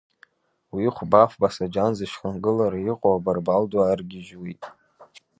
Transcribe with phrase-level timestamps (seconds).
[0.73, 4.63] Уи хәба-фба саџьан зышьхынгылара иҟоу абарбал ду аргьежьуеит.